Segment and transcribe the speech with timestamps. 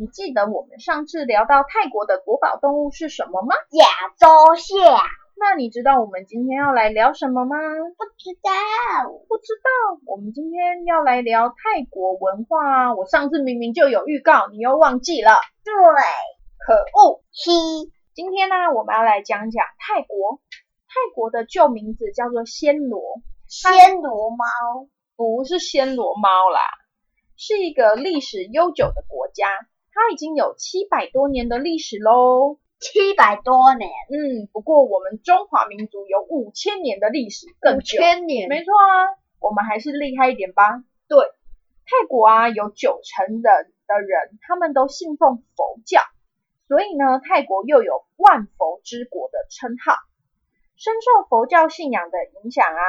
[0.00, 3.54] 你记得我们上次聊到泰国的国宝动物是什么吗？
[3.72, 3.84] 亚
[4.16, 4.96] 洲象。
[5.36, 7.54] 那你知道我们今天要来聊什么吗？
[7.98, 8.50] 不知道，
[9.28, 10.00] 不知道。
[10.06, 12.94] 我们今天要来聊泰国文化。
[12.94, 15.32] 我上次明明就有预告，你又忘记了。
[15.64, 15.74] 对，
[16.64, 17.22] 可恶。
[17.30, 17.92] 七。
[18.14, 20.40] 今天呢，我们要来讲讲泰国。
[20.88, 23.20] 泰国的旧名字叫做暹罗。
[23.50, 24.46] 暹罗猫？
[25.14, 26.60] 不是暹罗猫啦。
[27.36, 29.46] 是一个历史悠久的国家，
[30.00, 32.58] 它已经有七百多年的历史喽。
[32.78, 37.98] 七百多年，嗯，不过我们中华民族有五千年的历史，更久。
[37.98, 40.82] 五千年，没错啊，我们还是厉害一点吧。
[41.06, 41.18] 对，
[41.84, 43.50] 泰国啊，有九成的
[43.86, 46.00] 的人，他们都信奉佛教，
[46.66, 49.92] 所以呢，泰国又有万佛之国的称号。
[50.76, 52.82] 深受佛教信仰的影响啊。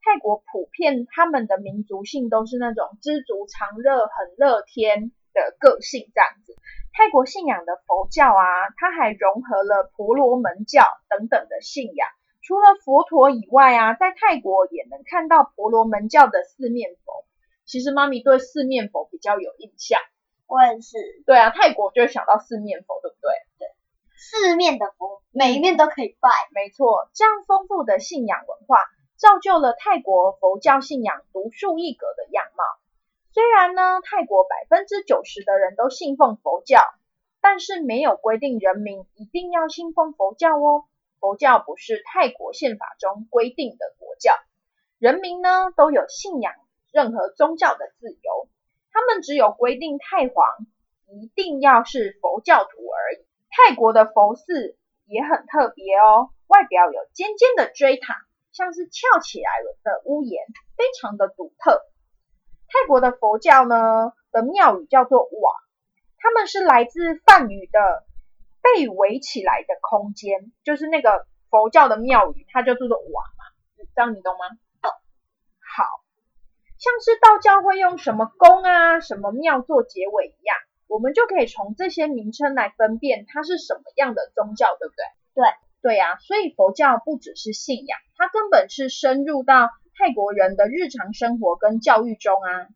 [0.00, 6.56] 泰国普遍他们的民族性都是那种知足常乐、很乐天的个性这样子。
[6.92, 12.08] 泰国信仰的佛教啊，它还融合了婆罗门教等等的信仰。
[12.42, 17.24] 除了佛陀以外啊，在泰国也能看到婆罗门教的四面佛。
[17.66, 20.00] 其实妈咪对四面佛比较有印象。
[20.46, 20.96] 我也是。
[21.26, 23.30] 对啊，泰国就会想到四面佛，对不对？
[23.58, 23.68] 对，
[24.16, 26.30] 四面的佛，每一面都可以拜。
[26.52, 28.78] 没错，这样丰富的信仰文化。
[29.18, 32.64] 造就了泰国佛教信仰独树一格的样貌。
[33.30, 36.80] 虽然呢，泰国百分之九十的人都信奉佛教，
[37.40, 40.84] 但是没有规定人民一定要信奉佛教哦。
[41.20, 44.32] 佛教不是泰国宪法中规定的国教，
[44.98, 46.52] 人民呢都有信仰
[46.92, 48.48] 任何宗教的自由。
[48.92, 50.46] 他们只有规定太皇
[51.06, 53.26] 一定要是佛教徒而已。
[53.50, 58.14] 泰国的佛寺也很特别哦，外表有尖尖的锥塔。
[58.50, 60.42] 像是翘起来了的屋檐，
[60.76, 61.80] 非常的独特。
[62.88, 65.52] 泰国的佛教呢的庙宇叫做瓦，
[66.16, 68.06] 他们是来自梵语的
[68.62, 73.44] 被围起来的空间，就是那个佛教的庙宇，它就叫做瓦嘛，
[73.94, 74.56] 这样你懂吗？
[74.80, 75.84] 好，
[76.78, 80.56] 像是道教会用什么宫啊、什么庙做结尾一样，
[80.86, 85.44] 我们就可以从这些名称来分辨它是什么样的宗教，对不对？
[85.44, 85.52] 对。
[85.82, 92.66] 对呀，所以佛教不只是信仰，它根本是深入到泰国人的日常生活跟教育中啊。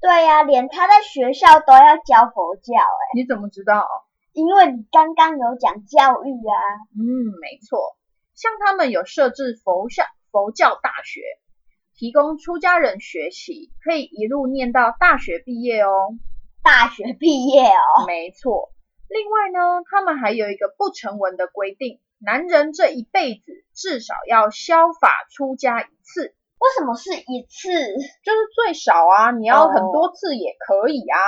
[0.00, 3.86] 对呀，连他在学校都要教佛教，哎，你怎么知道？
[4.32, 6.56] 因为你刚刚有讲教育啊。
[6.94, 7.96] 嗯，没错，
[8.34, 11.22] 像他们有设置佛教佛教大学，
[11.96, 15.90] 提供出家人学习，可以一路念到大学毕业哦。
[16.62, 18.06] 大学毕业哦。
[18.06, 18.70] 没错，
[19.08, 22.00] 另外呢，他们还有一个不成文的规定。
[22.20, 27.68] 男人这一辈子至少要消法出家一次，为什么是一次？
[27.70, 31.18] 就是最少啊，你要很多次也可以啊。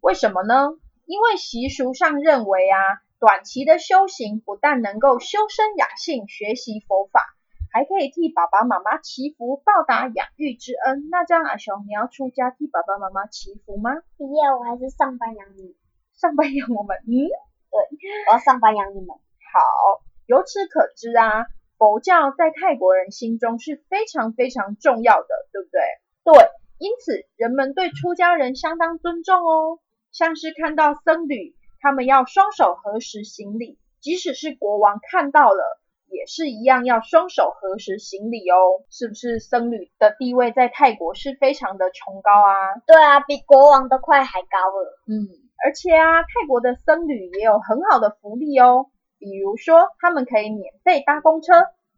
[0.00, 0.70] 为什么呢？
[1.06, 2.76] 因为习俗上认为啊，
[3.18, 7.24] 短期的修行不但能够修身养性、学习佛法，
[7.72, 11.08] 还可以替爸爸妈妈祈福，报答养育之恩。
[11.10, 13.90] 那这样阿雄，你要出家替爸爸妈妈祈福吗？
[14.18, 15.74] 不要，我还是上班养你。
[16.14, 16.98] 上班养我们？
[17.08, 17.80] 嗯，对，
[18.28, 19.08] 我要上班养你们。
[19.08, 20.04] 好。
[20.26, 21.46] 由此可知啊，
[21.80, 25.80] 佛教在泰国人心中是非常非常重要的，对不对？
[26.24, 29.78] 对，因此人们对出家人相当尊重哦。
[30.12, 35.80] 像是看到僧侣，他们要双手合十行礼，即使是国王看到了，
[36.10, 38.84] 也是一样要双手合十行礼哦。
[38.90, 42.76] 是不是僧侣的地位在泰国是非常的崇高啊？
[42.86, 45.00] 对啊，比国王都快还高了。
[45.08, 45.30] 嗯，
[45.64, 48.90] 而且啊，泰国的僧侣也有很好的福利哦。
[49.20, 51.52] 比如说，他们可以免费搭公车，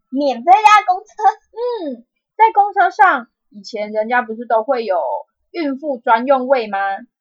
[0.09, 1.13] 免费搭公车。
[1.87, 2.05] 嗯，
[2.35, 4.99] 在公车上，以前人家不是都会有
[5.51, 6.77] 孕妇专用位吗？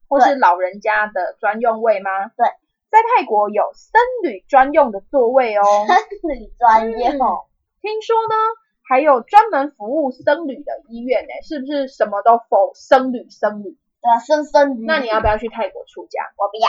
[0.09, 2.11] 或是老人家的专用位吗？
[2.37, 2.47] 对，
[2.91, 5.63] 在泰国有僧侣专用的座位哦。
[6.21, 7.47] 僧侣专业哦，
[7.81, 8.35] 听说呢，
[8.83, 13.79] 还有专门服务僧侣的医院呢，是不是什么都否僧侣僧侣？
[14.03, 14.85] 对啊，生生女。
[14.85, 16.21] 那你要不要去泰国出家？
[16.37, 16.69] 我不要，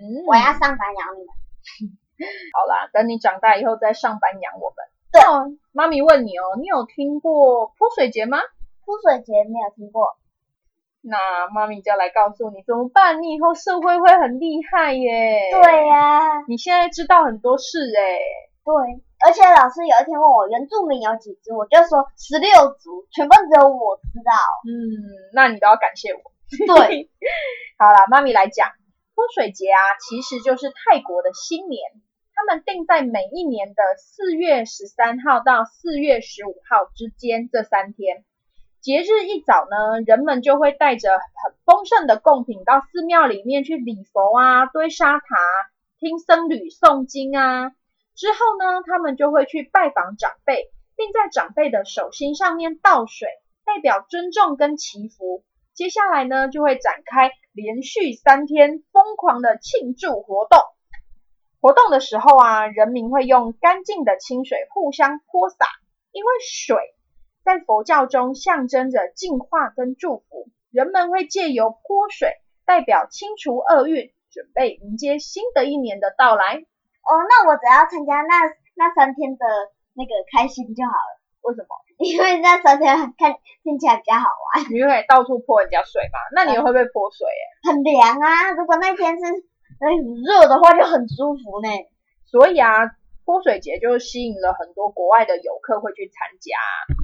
[0.00, 1.28] 嗯我要上班养你们。
[2.52, 4.76] 好啦，等你长大以后再上班养我们。
[5.12, 8.38] 对那妈咪问你哦，你有听过泼水节吗？
[8.84, 10.16] 泼水节没有听过，
[11.02, 15.50] 那妈咪就要来告诉你怎么办，你以后社会会很厉害耶。
[15.52, 18.18] 对呀、你现在知道很多事哎。
[18.62, 18.74] 对，
[19.24, 24.32] 而且老师有一天问我原住民有几族，我就说十六族，全部只有我知道。
[24.68, 24.70] 嗯，
[25.32, 26.20] 那你都要感谢我。
[26.66, 27.08] 对，
[27.80, 28.68] 好啦，妈咪来讲，
[29.14, 32.09] 泼水节啊，其实就是泰国的新年，他
[32.58, 38.24] 定在每一年的四月十三号到四月十五号之间这三天。
[38.80, 45.26] 节日一早呢，人们就会带着很丰盛的贡品到寺庙里面去礼佛啊、堆沙塔、
[45.98, 47.72] 听僧侣诵经啊。
[48.16, 53.28] 之后呢，他们就会去拜访长辈，并在长辈的手心上面倒水，
[53.64, 55.44] 代表尊重跟祈福。
[55.74, 60.58] 接下来呢，就会展开连续三天疯狂的庆祝活动。
[61.60, 65.66] 活动的时候啊，人民会用干净的清水互相泼洒，
[66.10, 66.76] 因为水
[67.44, 72.32] 在佛教中象征着净化跟祝福，人们会借由泼水
[72.64, 76.56] 代表清除厄运，准备迎接新的一年的到来。
[76.56, 79.44] 哦，那我只要参加那那三天的
[79.94, 81.68] 那个开心就好了，为什么？
[82.00, 86.18] 因为那三天很看听起来比较好玩，你会到处泼人家水嘛？
[86.34, 87.72] 那你会不会泼水、欸？
[87.72, 88.52] 很凉啊。
[88.52, 89.44] 如果那天是
[89.80, 91.68] 呃很热的话，就很舒服呢。
[92.26, 92.70] 所以啊，
[93.24, 96.54] 泼水节就吸引了很多国外的游客会去参加。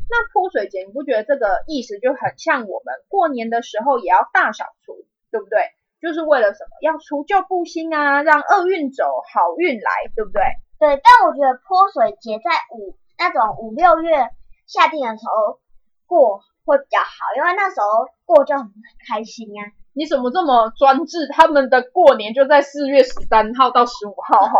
[0.08, 5.58] 那泼水节，你不觉得这个意思就很像我们过年的时候也要大扫除，对不对？
[6.00, 6.76] 就是为了什么？
[6.82, 10.42] 要除旧布新啊，让厄运走，好运来，对不对？
[10.78, 14.28] 对，但我觉得泼水节在五那种五六月
[14.66, 15.58] 夏天的时候
[16.06, 18.70] 过会比较好，因为那时候过就很
[19.08, 19.72] 开心啊。
[19.96, 21.26] 你怎么这么专制？
[21.32, 24.52] 他们的过年就在四月十三号到十五号哈，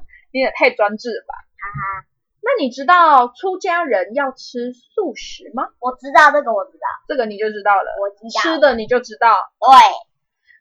[0.32, 1.34] 你也太专制了吧！
[1.60, 2.08] 哈哈，
[2.40, 5.68] 那你知道出家人要吃素食吗？
[5.78, 7.92] 我知道这个，我知道，这个你就知道了。
[8.00, 8.40] 我知道。
[8.40, 9.36] 吃的你就知道。
[9.60, 9.68] 对，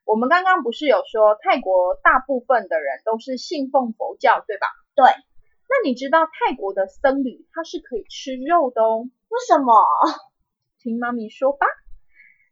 [0.04, 4.68] 我们刚刚不是有说泰国大部分的人都是信奉佛教，对吧？
[4.94, 5.06] 对。
[5.06, 9.08] 那你知道泰国的僧侣他是可以吃肉的哦？
[9.30, 9.74] 为什么？
[10.84, 11.66] 听妈咪说吧。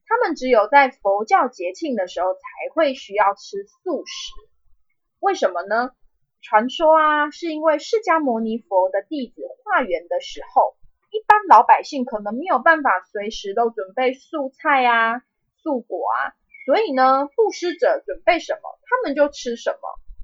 [0.10, 2.40] 他们只有在佛教节庆的时候才
[2.74, 4.34] 会需要吃素食。
[5.20, 5.92] 为什么呢？
[6.42, 10.76] 传说啊，是因为释迦牟尼佛的弟子化缘的时候，
[11.12, 15.22] 一般老百姓可能没有办法随时都准备素菜啊、
[15.62, 16.34] 素果啊，
[16.66, 19.78] 所以呢，布施者准备什么，他们就吃什么。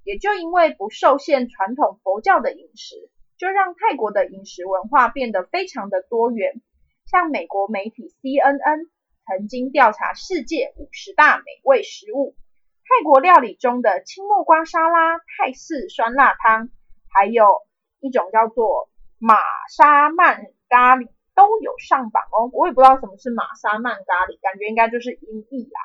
[0.04, 6.62] 也就因为不受限传统佛教的饮食，就让泰国的饮食文化变得非常的多元。
[7.06, 8.88] 像美国媒体 CNN
[9.28, 12.36] 曾经调查世界五十大美味食物，
[12.84, 16.70] 泰国料理中的青木瓜沙拉、泰式酸辣汤，
[17.12, 17.64] 还有
[18.02, 18.88] 一种叫做
[19.18, 19.36] 玛
[19.76, 22.52] 莎曼咖喱都有上榜哦。
[22.54, 25.82] 我也不知道什么是玛莎曼咖喱，感觉应该就是音译啦。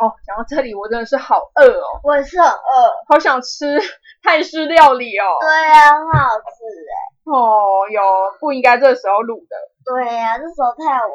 [0.00, 2.92] 哦哦，讲到这里我真的是好饿哦，我也是很饿。
[3.06, 3.78] 好想吃
[4.22, 5.26] 泰式料理哦。
[5.42, 6.96] 对啊，很好吃哎。
[7.24, 8.00] 哦，有
[8.40, 9.56] 不应该这时候录的。
[9.84, 11.12] 对呀、这时候太晚。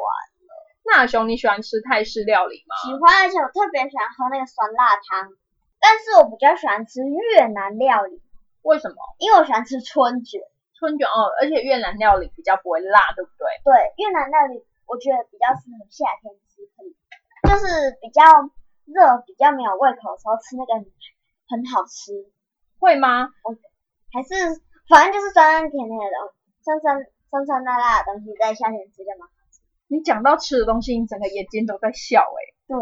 [0.86, 2.76] 那阿雄，你喜欢吃泰式料理吗？
[2.84, 5.34] 喜欢，而且我特别喜欢喝那个酸辣汤，
[5.80, 8.22] 但是我比较喜欢吃越南料理，
[8.62, 8.96] 为什么？
[9.18, 10.40] 因为我喜欢吃春卷。
[10.78, 13.48] 春卷哦，而且越南料理比较不会辣，对不对？
[13.64, 16.84] 对，越南料理我觉得比较适合夏天吃，很
[17.48, 18.22] 就是比较
[18.84, 20.84] 热、比较没有胃口的时候吃那个很
[21.48, 22.12] 很好吃，
[22.78, 23.32] 会吗？
[24.12, 24.36] 还是
[24.88, 26.28] 反正就是酸酸甜甜的东
[26.62, 27.00] 酸酸
[27.30, 29.32] 酸酸辣辣的东西，在夏天吃就蛮好
[29.88, 32.38] 你讲到吃的东西，你整个眼睛都在笑哎、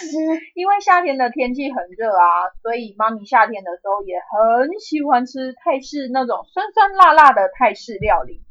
[0.00, 0.16] 吃。
[0.54, 8.42] 因为夏天的天气很热啊，所以妈咪夏天的时候也很喜欢吃泰式那种酸酸辣辣的泰式料理。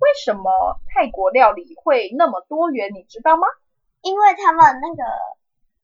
[0.00, 2.90] 为什么泰国料理会那么多元？
[2.94, 3.46] 你知道吗？
[4.02, 5.02] 因为他们那个，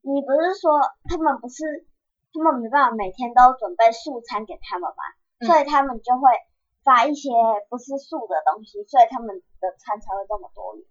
[0.01, 1.87] 你不是说他们不是，
[2.33, 5.05] 他们没办法每天都准备素餐给他们嘛，
[5.41, 6.31] 嗯所以他们就会
[6.87, 7.31] 发一些
[7.69, 10.87] 不是素的东西，所以他们的餐才会这么多元。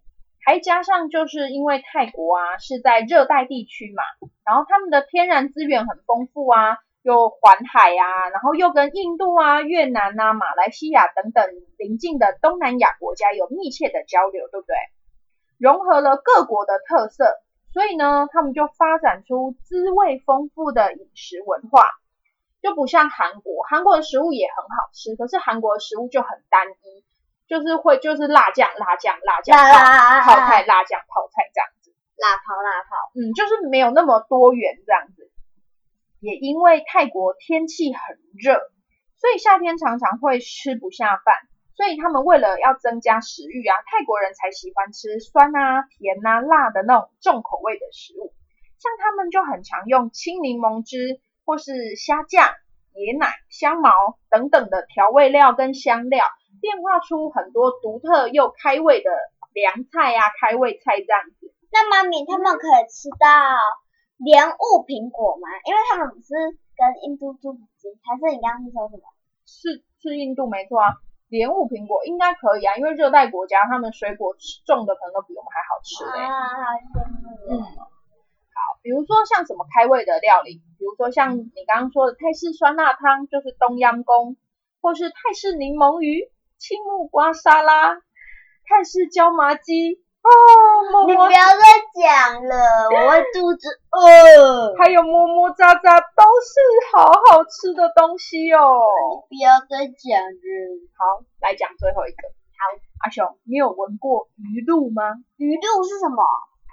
[0.45, 4.03] 还加上就是因为泰国啊是在热带地区嘛，
[4.45, 14.75] 然后他们的天然资源很丰富啊，又环海啊，然后又跟印度啊、越南啊、马来西亚等等邻近的东南亚国家有密切的交流，对不对？
[15.57, 17.25] 融合了各国的特色，
[17.71, 21.89] 所以呢，他们就发展出滋味丰富的饮食文化，
[22.65, 27.05] 就不像韩国，韩国的食物也很好吃，可是韩国的食物就很单一，
[27.47, 35.29] 就是会就是辣酱、辣酱、辣酱泡泡菜、辣酱泡菜这样子，辣泡辣泡，嗯，就是没有那么多元这样子。
[36.21, 38.57] 也因为泰国天气很热，
[39.19, 41.35] 所以夏天常常会吃不下饭。
[41.75, 48.33] 所以他们为了要增加食欲啊，泰国人才喜欢吃酸啊、甜啊、辣的那种重口味的食物。
[48.79, 52.49] 像他们就很常用青柠檬汁或是虾酱、
[52.95, 53.91] 椰奶、香茅
[54.29, 56.25] 等等的调味料跟香料，
[56.61, 59.09] 变化出很多独特又开胃的
[59.53, 61.53] 凉菜啊、开胃菜这样子。
[61.71, 63.27] 那妈咪他们可以吃到
[64.17, 65.47] 莲雾苹果吗？
[65.65, 66.33] 因为他们不是
[66.75, 69.03] 跟印度住不近，还是你刚刚是说什么？
[69.45, 70.95] 是是印度没错啊。
[71.27, 74.35] 莲雾苹果应该可以啊，因为热带国家他们水果
[74.65, 76.23] 种的可能都比我们还好吃嘞。
[76.23, 77.89] 啊，好羡慕嗯，好，
[78.85, 84.37] 比如说像什么开胃的料理，比如说像你刚刚说的泰式酸辣汤，就是冬阴功，
[84.79, 86.29] 或是泰式柠檬鱼、
[86.61, 87.95] 青木瓜沙拉、
[88.69, 90.29] 泰式椒麻鸡哦，
[91.09, 91.65] 你不要再
[91.97, 92.53] 讲了，
[92.93, 94.77] 我会肚子饿。
[94.77, 96.53] 还有么么喳喳，都是
[96.93, 98.61] 好好吃的东西哦。
[99.25, 100.45] 不要再讲了。
[100.93, 102.21] 好，来讲最后一个。
[102.53, 102.69] 好，
[103.01, 105.01] 阿雄，你有闻过鱼露吗？
[105.37, 106.21] 鱼露是什么？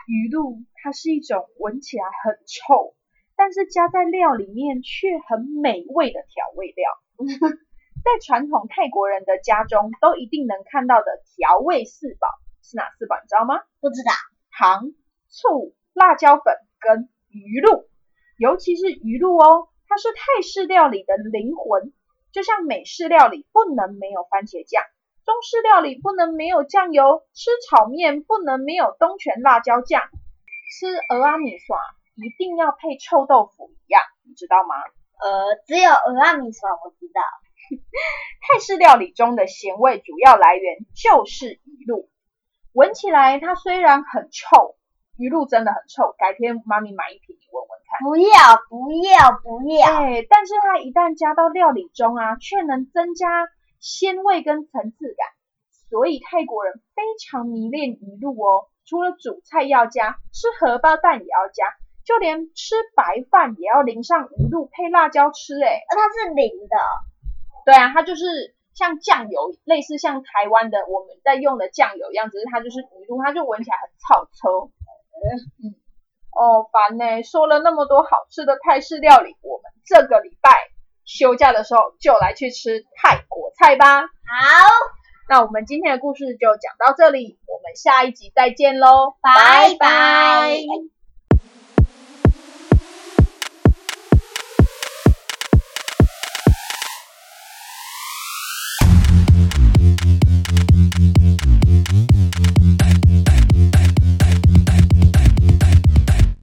[0.09, 2.97] 鱼露它是一种闻起来很臭，
[3.37, 6.91] 但是加在料里面却很美味的调味料。
[8.03, 11.05] 在传统泰国人的家中，都一定能看到的
[11.37, 12.27] 调味四宝
[12.61, 13.15] 是哪四宝？
[13.23, 13.63] 你知道吗？
[13.81, 14.11] 不知道。
[14.51, 14.91] 糖、
[15.29, 17.89] 醋、辣椒粉跟鱼露，
[18.37, 21.93] 尤其是鱼露哦，它是泰式料理的灵魂。
[22.33, 24.83] 就像美式料理不能没有番茄酱，
[25.25, 30.03] 中式料理不能没有酱油，吃炒面不能没有东泉辣椒酱，
[30.73, 31.77] 吃俄阿米耍
[32.17, 34.75] 一定要配臭豆腐一样，你知道吗？
[35.21, 37.21] 呃，只有俄阿米耍我知道。
[38.41, 42.09] 泰式料理中的咸味主要来源就是鱼露，
[42.73, 44.77] 闻起来它虽然很臭，
[45.19, 48.01] 鱼露真的很臭，改天妈咪买一瓶你闻闻看。
[48.09, 48.33] 不要
[48.69, 49.87] 不要不要！
[50.03, 53.49] 哎，但是它一旦加到料理中啊，却能增加
[53.79, 55.29] 鲜味跟层次感，
[55.93, 58.73] 所以泰国人非常迷恋鱼露哦。
[58.87, 61.67] 除了煮菜要加，吃荷包蛋也要加，
[62.07, 65.53] 就连吃白饭也要淋上鱼露配辣椒吃。
[65.63, 66.77] 哎，呃它是淋的。
[67.67, 74.71] 对啊，它就是像酱油，类似像台湾的我们在用的酱油一样，只是它就是鱼露，它就闻起来很臭臭。
[75.61, 75.77] 嗯，
[76.33, 80.51] 哦，烦呢、说了那么多好吃的泰式料理，我们这个礼拜
[81.05, 84.01] 休假的时候就来去吃泰国菜吧。
[84.01, 84.09] 好，
[85.33, 90.59] 那我们今天的故事就讲到这里，我们下一集再见喽，拜拜。